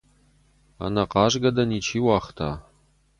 [0.85, 2.51] Ӕнӕ хъазгӕ дӕ ничи уагъта!